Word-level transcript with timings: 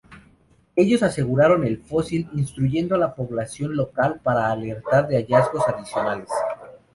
Ellos 0.75 1.03
aseguraron 1.03 1.63
el 1.63 1.77
fósil, 1.79 2.27
instruyendo 2.33 2.95
a 2.95 2.97
la 2.97 3.13
población 3.13 3.75
local 3.75 4.19
para 4.23 4.51
alertar 4.51 5.07
de 5.07 5.17
hallazgos 5.17 5.69
adicionales. 5.69 6.29